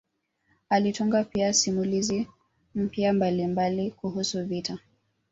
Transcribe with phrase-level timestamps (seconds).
[0.69, 2.27] Alitunga pia simulizi
[2.75, 4.79] mpya mbalimbali kuhusu vita